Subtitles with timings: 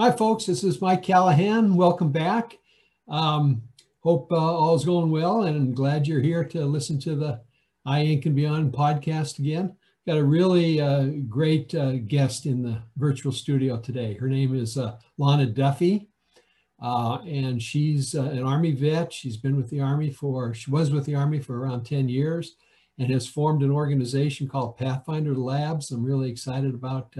[0.00, 0.46] Hi, folks.
[0.46, 1.74] This is Mike Callahan.
[1.74, 2.56] Welcome back.
[3.08, 3.62] Um,
[3.98, 7.40] hope uh, all is going well, and I'm glad you're here to listen to the
[7.84, 9.74] I Ink and Beyond podcast again.
[10.06, 14.14] Got a really uh, great uh, guest in the virtual studio today.
[14.14, 16.06] Her name is uh, Lana Duffy,
[16.80, 19.12] uh, and she's uh, an Army vet.
[19.12, 22.54] She's been with the Army for, she was with the Army for around 10 years
[23.00, 25.90] and has formed an organization called Pathfinder Labs.
[25.90, 27.16] I'm really excited about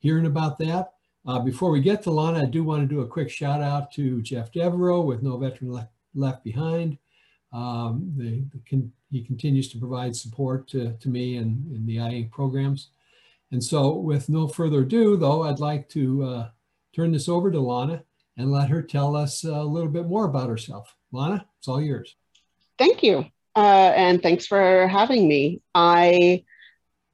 [0.00, 0.94] hearing about that.
[1.28, 3.92] Uh, before we get to Lana, I do want to do a quick shout out
[3.92, 6.96] to Jeff Devereaux with No Veteran Left, left Behind.
[7.52, 8.50] Um,
[9.10, 12.88] he continues to provide support to, to me and in the IANC programs.
[13.52, 16.48] And so with no further ado, though, I'd like to uh,
[16.96, 18.04] turn this over to Lana
[18.38, 20.96] and let her tell us a little bit more about herself.
[21.12, 22.16] Lana, it's all yours.
[22.78, 23.26] Thank you.
[23.54, 25.60] Uh, and thanks for having me.
[25.74, 26.44] I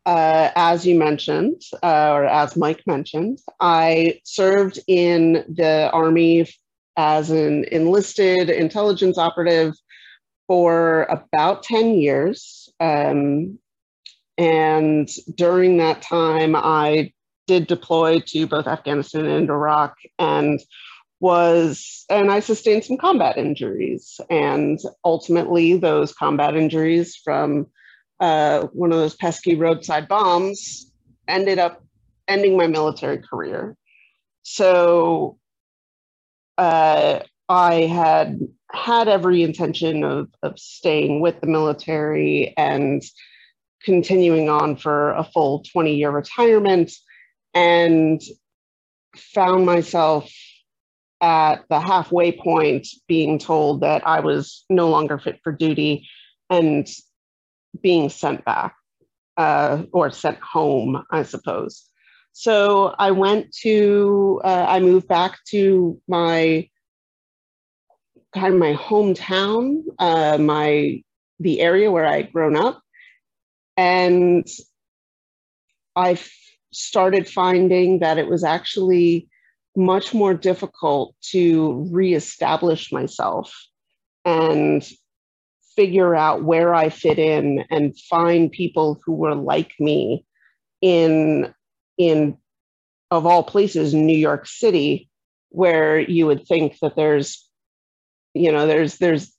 [0.07, 6.47] uh, as you mentioned, uh, or as Mike mentioned, I served in the Army
[6.97, 9.75] as an enlisted intelligence operative
[10.47, 12.69] for about 10 years.
[12.81, 13.59] Um,
[14.37, 17.13] and during that time, I
[17.47, 20.61] did deploy to both Afghanistan and Iraq and
[21.21, 24.21] was, and I sustained some combat injuries.
[24.29, 27.69] And ultimately, those combat injuries from
[28.21, 30.91] uh, one of those pesky roadside bombs
[31.29, 31.83] ended up
[32.29, 33.77] ending my military career.
[34.43, 35.39] So
[36.59, 38.41] uh, I had
[38.71, 43.03] had every intention of, of staying with the military and
[43.83, 46.91] continuing on for a full 20 year retirement
[47.53, 48.21] and
[49.17, 50.31] found myself
[51.21, 56.09] at the halfway point being told that I was no longer fit for duty
[56.51, 56.87] and
[57.83, 58.77] being sent back
[59.37, 61.89] uh, or sent home, I suppose.
[62.33, 66.69] So I went to, uh, I moved back to my
[68.35, 71.03] kind of my hometown, uh, my
[71.39, 72.81] the area where I'd grown up,
[73.77, 74.47] and
[75.95, 76.19] I
[76.73, 79.29] started finding that it was actually
[79.77, 83.53] much more difficult to reestablish myself
[84.25, 84.89] and
[85.77, 90.25] figure out where I fit in and find people who were like me
[90.81, 91.53] in
[91.97, 92.37] in
[93.11, 95.09] of all places New York City
[95.51, 97.49] where you would think that there's
[98.35, 99.33] you know there's there's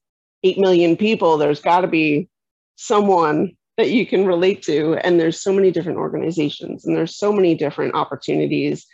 [0.43, 2.29] 8 million people there's got to be
[2.75, 7.31] someone that you can relate to and there's so many different organizations and there's so
[7.33, 8.85] many different opportunities.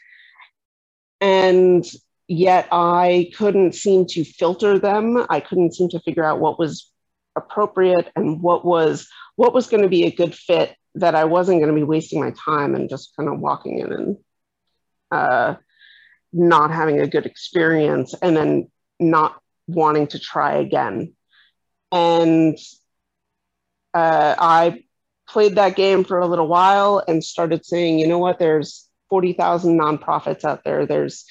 [1.19, 1.85] And
[2.27, 5.23] yet I couldn't seem to filter them.
[5.29, 6.90] I couldn't seem to figure out what was
[7.35, 11.59] appropriate and what was what was going to be a good fit that I wasn't
[11.59, 14.17] going to be wasting my time and just kind of walking in and
[15.09, 15.55] uh,
[16.33, 18.69] not having a good experience and then
[18.99, 21.13] not wanting to try again.
[21.91, 22.57] And
[23.93, 24.83] uh, I
[25.27, 29.79] played that game for a little while and started saying, you know what, there's 40,000
[29.79, 30.85] nonprofits out there.
[30.85, 31.25] There's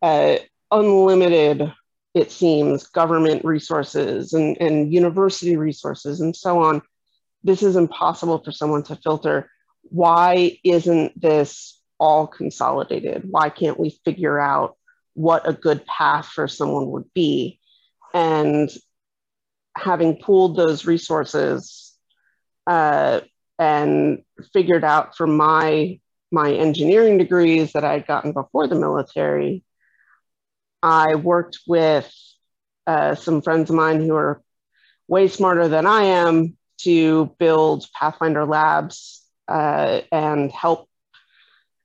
[0.00, 0.36] uh,
[0.70, 1.72] unlimited
[2.14, 6.82] it seems, government resources and, and university resources and so on.
[7.42, 9.50] This is impossible for someone to filter.
[9.82, 13.24] Why isn't this all consolidated?
[13.28, 14.76] Why can't we figure out
[15.14, 17.58] what a good path for someone would be?
[18.12, 18.70] And
[19.74, 21.94] having pooled those resources
[22.66, 23.20] uh,
[23.58, 25.98] and figured out from my
[26.30, 29.62] my engineering degrees that I'd gotten before the military
[30.82, 32.12] I worked with
[32.86, 34.42] uh, some friends of mine who are
[35.08, 40.88] way smarter than I am to build Pathfinder Labs uh, and help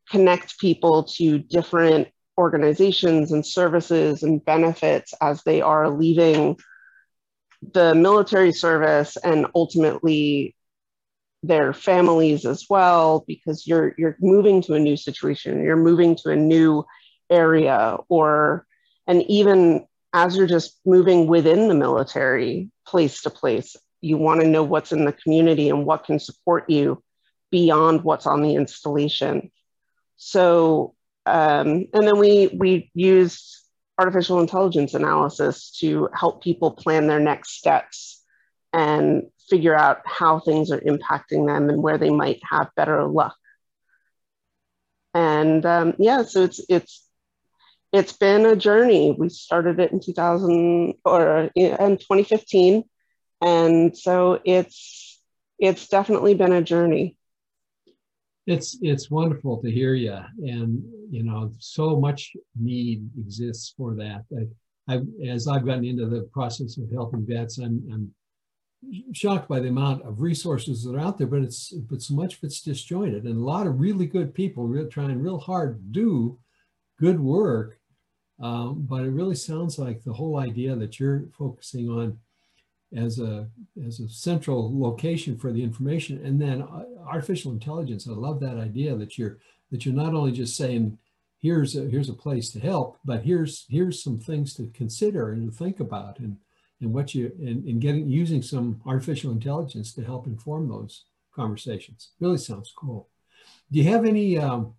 [0.09, 6.57] connect people to different organizations and services and benefits as they are leaving
[7.73, 10.55] the military service and ultimately
[11.43, 16.29] their families as well because you're you're moving to a new situation you're moving to
[16.29, 16.83] a new
[17.29, 18.65] area or
[19.07, 24.47] and even as you're just moving within the military, place to place, you want to
[24.47, 27.01] know what's in the community and what can support you
[27.51, 29.51] beyond what's on the installation.
[30.17, 30.95] So,
[31.25, 33.63] um, and then we we use
[33.97, 38.23] artificial intelligence analysis to help people plan their next steps
[38.73, 43.35] and figure out how things are impacting them and where they might have better luck.
[45.13, 47.06] And um, yeah, so it's it's
[47.93, 49.15] it's been a journey.
[49.17, 52.83] We started it in 2000 or uh, in 2015,
[53.41, 55.21] and so it's
[55.59, 57.17] it's definitely been a journey.
[58.47, 60.81] it's it's wonderful to hear you, and
[61.11, 64.23] you know, so much need exists for that.
[64.87, 68.13] I, I as I've gotten into the process of helping vets, I'm, I'm
[69.13, 72.35] shocked by the amount of resources that are out there, but it's but so much
[72.35, 76.39] of it's disjointed, and a lot of really good people really trying real hard do
[76.99, 77.79] good work.
[78.39, 82.19] Um, but it really sounds like the whole idea that you're focusing on
[82.95, 83.47] as a
[83.85, 86.65] as a central location for the information, and then
[87.05, 88.07] artificial intelligence.
[88.07, 89.39] I love that idea that you're
[89.71, 90.97] that you're not only just saying
[91.39, 95.51] here's a here's a place to help, but here's here's some things to consider and
[95.51, 96.37] to think about and
[96.79, 101.05] and what you and, and getting using some artificial intelligence to help inform those
[101.35, 102.11] conversations.
[102.19, 103.09] Really sounds cool.
[103.71, 104.73] Do you have any um,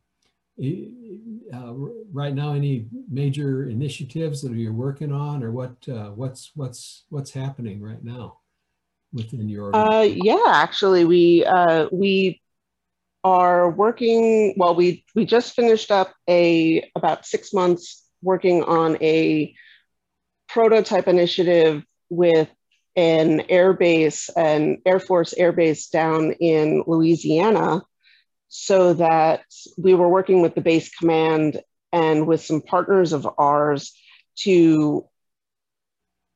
[0.60, 1.72] uh,
[2.12, 7.30] right now any major initiatives that you're working on, or what uh, what's what's what's
[7.30, 8.38] happening right now
[9.12, 9.74] within your?
[9.74, 12.40] Uh, yeah, actually, we uh, we
[13.24, 14.54] are working.
[14.56, 19.54] Well, we we just finished up a about six months working on a
[20.48, 22.48] prototype initiative with
[22.96, 27.82] an air base, an Air Force air base down in Louisiana,
[28.48, 29.42] so that
[29.76, 31.60] we were working with the base command
[31.92, 33.92] and with some partners of ours
[34.36, 35.06] to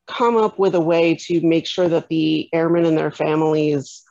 [0.07, 4.03] come up with a way to make sure that the airmen and their families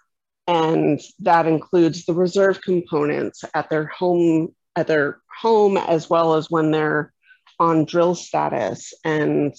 [0.46, 6.50] and that includes the reserve components at their home at their home as well as
[6.50, 7.12] when they're
[7.60, 9.54] on drill status and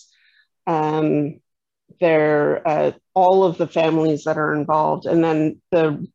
[0.67, 1.39] um,
[1.99, 5.05] their uh, all of the families that are involved.
[5.05, 6.05] And then the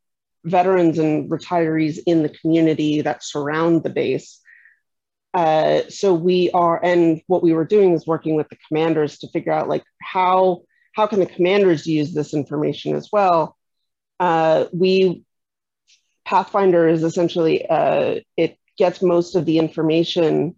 [0.43, 4.39] veterans and retirees in the community that surround the base.
[5.33, 9.27] Uh, so we are and what we were doing is working with the commanders to
[9.29, 10.61] figure out like how
[10.95, 13.55] how can the commanders use this information as well?
[14.19, 15.23] Uh, we
[16.25, 20.55] pathfinder is essentially uh, it gets most of the information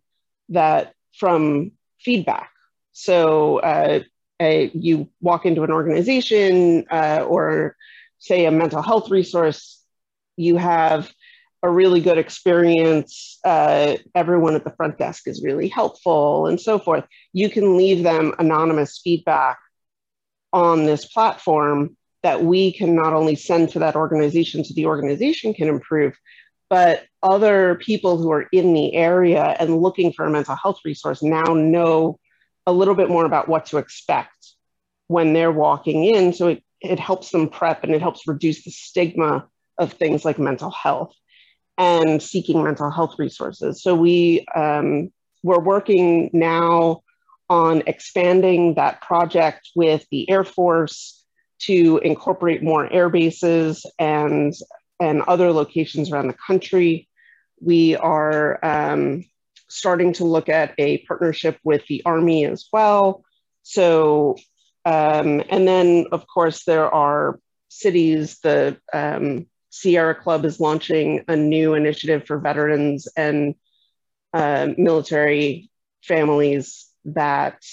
[0.49, 2.49] that from feedback.
[2.93, 4.01] So uh,
[4.41, 7.75] a, you walk into an organization uh, or
[8.21, 9.83] say a mental health resource,
[10.37, 11.11] you have
[11.63, 13.39] a really good experience.
[13.43, 17.03] Uh, everyone at the front desk is really helpful and so forth.
[17.33, 19.59] You can leave them anonymous feedback
[20.53, 25.53] on this platform that we can not only send to that organization so the organization
[25.53, 26.15] can improve,
[26.69, 31.23] but other people who are in the area and looking for a mental health resource
[31.23, 32.19] now know
[32.67, 34.53] a little bit more about what to expect
[35.07, 36.33] when they're walking in.
[36.33, 39.47] So it, it helps them prep and it helps reduce the stigma
[39.77, 41.13] of things like mental health
[41.77, 43.81] and seeking mental health resources.
[43.81, 45.11] So we um,
[45.43, 47.01] we're working now
[47.49, 51.23] on expanding that project with the Air Force
[51.59, 54.53] to incorporate more air bases and
[54.99, 57.07] and other locations around the country.
[57.59, 59.25] We are um,
[59.67, 63.23] starting to look at a partnership with the Army as well.
[63.63, 64.37] So,
[64.85, 67.39] um, and then of course, there are
[67.69, 73.55] cities, the um, Sierra Club is launching a new initiative for veterans and
[74.33, 75.69] uh, military
[76.03, 77.63] families that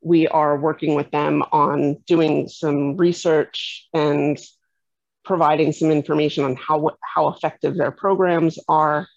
[0.00, 4.38] we are working with them on doing some research and
[5.24, 9.08] providing some information on how how effective their programs are.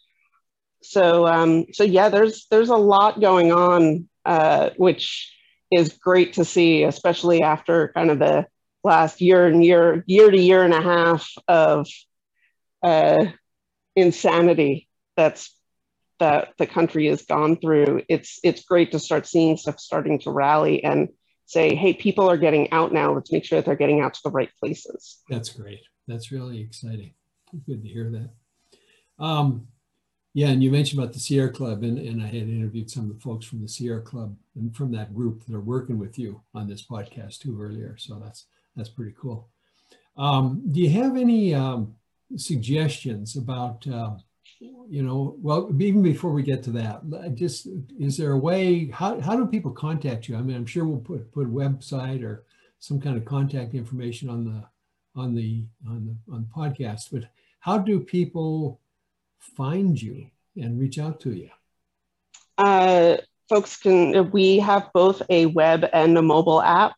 [0.81, 5.37] So um, so yeah, there's there's a lot going on, uh, which
[5.71, 8.45] is great to see, especially after kind of the
[8.83, 11.88] last year and year year to year and a half of
[12.83, 13.26] uh,
[13.95, 15.54] insanity that's
[16.19, 18.02] that the country has gone through.
[18.07, 21.09] It's it's great to start seeing stuff starting to rally and
[21.45, 23.14] say, hey, people are getting out now.
[23.14, 25.18] Let's make sure that they're getting out to the right places.
[25.30, 25.81] That's great.
[26.07, 27.14] That's really exciting.
[27.66, 29.24] Good to hear that.
[29.24, 29.68] Um,
[30.37, 33.15] yeah, and you mentioned about the Sierra Club, and, and I had interviewed some of
[33.15, 36.39] the folks from the Sierra Club and from that group that are working with you
[36.53, 37.97] on this podcast too earlier.
[37.97, 39.47] So that's that's pretty cool.
[40.15, 41.95] Um, do you have any um,
[42.35, 44.11] suggestions about, uh,
[44.59, 47.67] you know, well, even before we get to that, just
[47.99, 48.91] is there a way?
[48.91, 50.35] How how do people contact you?
[50.37, 52.44] I mean, I'm sure we'll put put a website or
[52.77, 54.63] some kind of contact information on the
[55.19, 57.23] on the on the on the podcast, but
[57.59, 58.79] how do people
[59.39, 61.49] find you and reach out to you?
[62.57, 63.17] Uh,
[63.49, 66.94] folks can, we have both a web and a mobile app.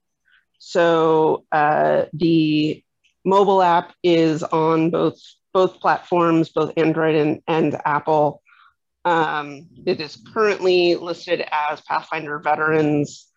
[0.60, 2.84] So uh, the
[3.26, 5.20] mobile app is on both
[5.52, 8.42] both platforms, both Android and, and Apple.
[9.04, 13.28] Um, it is currently listed as Pathfinder Veterans.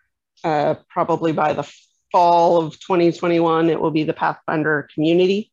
[0.45, 1.71] Uh, probably by the
[2.11, 5.51] fall of 2021, it will be the Pathfinder Community.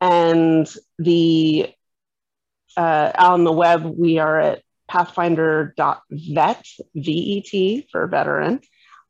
[0.00, 1.72] And the
[2.76, 8.60] uh, on the web, we are at pathfinder.vet, V-E-T for veteran,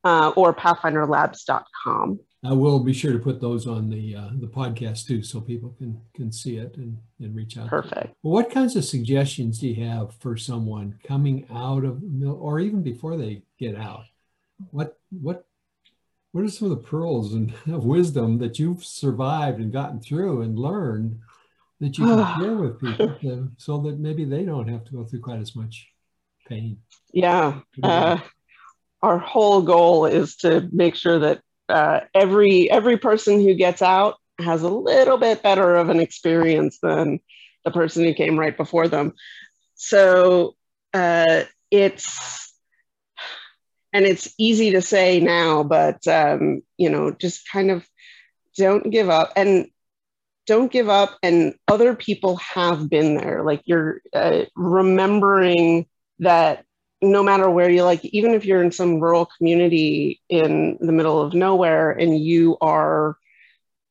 [0.05, 2.21] uh, or pathfinderlabs.com.
[2.45, 5.75] I will be sure to put those on the uh, the podcast too, so people
[5.77, 7.67] can can see it and, and reach out.
[7.67, 8.15] Perfect.
[8.23, 12.83] Well, what kinds of suggestions do you have for someone coming out of or even
[12.83, 14.05] before they get out?
[14.71, 15.47] What what
[16.31, 20.43] what are some of the pearls and of wisdom that you've survived and gotten through
[20.43, 21.21] and learned
[21.81, 22.81] that you can share with
[23.19, 25.89] people so that maybe they don't have to go through quite as much
[26.49, 26.79] pain?
[27.13, 27.61] Yeah.
[27.83, 28.19] Uh,
[29.03, 34.17] our whole goal is to make sure that uh, every every person who gets out
[34.39, 37.21] has a little bit better of an experience than
[37.65, 39.13] the person who came right before them.
[39.75, 40.57] So
[40.95, 42.53] uh, it's
[43.93, 47.87] and it's easy to say now, but um, you know, just kind of
[48.57, 49.69] don't give up and
[50.49, 51.17] don't give up.
[51.23, 53.45] And other people have been there.
[53.45, 55.87] Like you're uh, remembering
[56.19, 56.65] that
[57.01, 61.23] no matter where you like, even if you're in some rural community in the middle
[61.23, 63.17] of nowhere and you are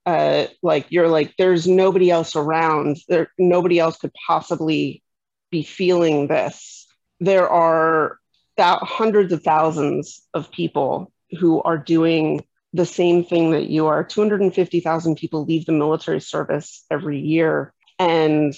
[0.06, 5.04] uh, like, you're like, there's nobody else around, there, nobody else could possibly
[5.52, 6.88] be feeling this.
[7.20, 8.18] There are
[8.58, 12.44] th- hundreds of thousands of people who are doing
[12.78, 14.04] the same thing that you are.
[14.04, 18.54] 250,000 people leave the military service every year and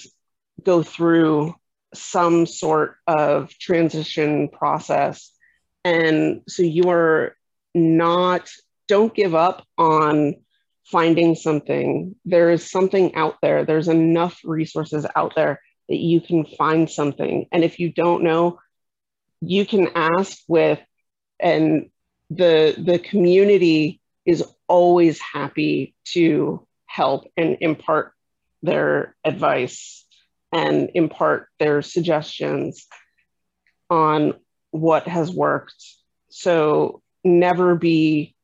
[0.62, 1.54] go through
[1.94, 5.32] some sort of transition process.
[5.84, 7.34] And so you are
[7.74, 8.48] not,
[8.86, 10.34] don't give up on
[10.84, 12.14] finding something.
[12.24, 17.46] There is something out there, there's enough resources out there that you can find something.
[17.50, 18.60] And if you don't know,
[19.40, 20.78] you can ask with,
[21.40, 21.88] and
[22.28, 28.12] the the community is always happy to help and impart
[28.62, 30.06] their advice
[30.52, 32.86] and impart their suggestions
[33.88, 34.34] on
[34.70, 35.84] what has worked.
[36.28, 38.34] So never be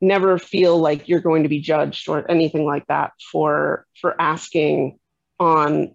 [0.00, 4.98] never feel like you're going to be judged or anything like that for for asking
[5.38, 5.94] on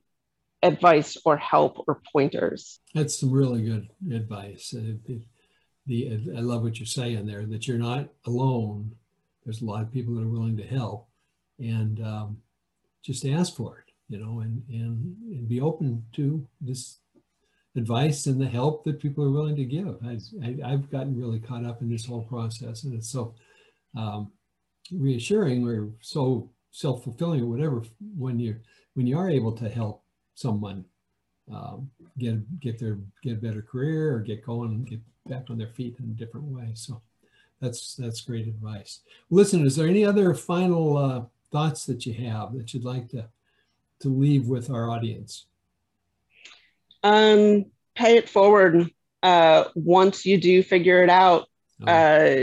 [0.63, 2.79] advice or help or pointers.
[2.93, 4.73] That's some really good advice.
[4.75, 5.21] Uh, the,
[5.91, 8.95] the, I love what you're saying there that you're not alone.
[9.43, 11.07] There's a lot of people that are willing to help,
[11.59, 12.37] and um,
[13.03, 16.99] just ask for it you know, and, and, and be open to this
[17.77, 19.95] advice and the help that people are willing to give.
[20.05, 20.19] I,
[20.65, 23.33] I, have gotten really caught up in this whole process and it's so
[23.97, 24.29] um,
[24.91, 27.83] reassuring or so self-fulfilling or whatever
[28.17, 28.57] when you
[28.93, 30.03] when you are able to help
[30.35, 30.83] someone
[31.53, 35.57] um, get get their get a better career or get going and get back on
[35.57, 36.69] their feet in a different way.
[36.73, 37.01] So
[37.59, 39.01] that's that's great advice.
[39.29, 43.25] Listen, is there any other final uh, thoughts that you have that you'd like to
[43.99, 45.45] to leave with our audience?
[47.03, 47.65] Um,
[47.95, 48.89] pay it forward.
[49.23, 51.47] Uh, once you do figure it out,
[51.85, 52.35] uh,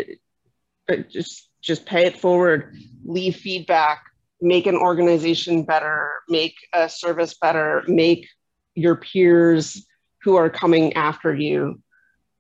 [1.10, 2.76] just just pay it forward.
[3.04, 4.04] Leave feedback.
[4.40, 6.12] Make an organization better.
[6.28, 7.82] Make a service better.
[7.88, 8.28] Make
[8.78, 9.86] your peers
[10.22, 11.80] who are coming after you.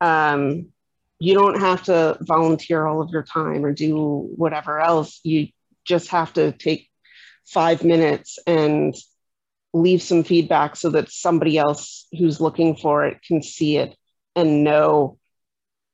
[0.00, 0.68] Um,
[1.18, 5.20] you don't have to volunteer all of your time or do whatever else.
[5.24, 5.48] You
[5.84, 6.88] just have to take
[7.44, 8.94] five minutes and
[9.72, 13.96] leave some feedback so that somebody else who's looking for it can see it
[14.36, 15.18] and know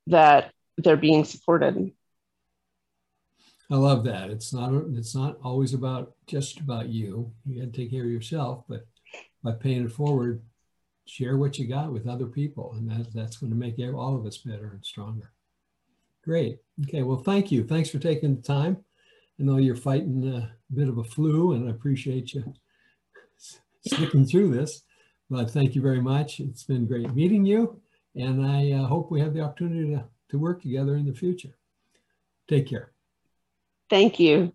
[0.09, 1.93] that they're being supported.
[3.71, 4.31] I love that.
[4.31, 7.33] It's not it's not always about just about you.
[7.47, 8.87] You got to take care of yourself, but
[9.45, 10.43] by paying it forward,
[11.07, 14.27] share what you got with other people, and that, that's going to make all of
[14.27, 15.31] us better and stronger.
[16.25, 16.59] Great.
[16.85, 17.03] Okay.
[17.03, 17.63] Well, thank you.
[17.63, 18.79] Thanks for taking the time.
[19.39, 22.55] I know you're fighting a bit of a flu, and I appreciate you
[23.87, 24.83] sticking through this.
[25.29, 26.41] But thank you very much.
[26.41, 27.81] It's been great meeting you,
[28.15, 31.57] and I uh, hope we have the opportunity to, to work together in the future.
[32.49, 32.93] Take care.
[33.91, 34.53] Thank you.